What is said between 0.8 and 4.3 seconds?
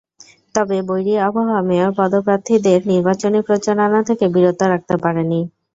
বৈরী আবহাওয়া মেয়র পদপ্রার্থীদের নির্বাচনী প্রচারণা থেকে